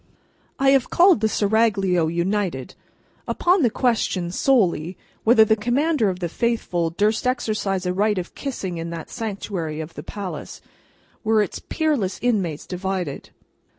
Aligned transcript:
I 0.57 0.69
have 0.71 0.89
called 0.89 1.21
the 1.21 1.29
Seraglio, 1.29 2.07
united. 2.07 2.73
Upon 3.27 3.61
the 3.61 3.69
question, 3.69 4.31
solely, 4.31 4.97
whether 5.23 5.45
the 5.45 5.55
Commander 5.55 6.09
of 6.09 6.21
the 6.21 6.27
Faithful 6.27 6.89
durst 6.89 7.27
exercise 7.27 7.85
a 7.85 7.93
right 7.93 8.17
of 8.17 8.33
kissing 8.33 8.79
in 8.79 8.89
that 8.89 9.11
sanctuary 9.11 9.79
of 9.79 9.93
the 9.93 10.01
palace, 10.01 10.59
were 11.23 11.43
its 11.43 11.59
peerless 11.59 12.17
inmates 12.19 12.65
divided. 12.65 13.29